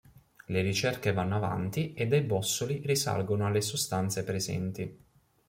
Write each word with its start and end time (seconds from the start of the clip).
Le 0.47 0.61
ricerche 0.63 1.13
vanno 1.13 1.35
avanti 1.35 1.93
e 1.93 2.07
dai 2.07 2.21
bossoli 2.21 2.81
risalgono 2.83 3.45
alle 3.45 3.61
sostanze 3.61 4.23
presenti. 4.23 4.97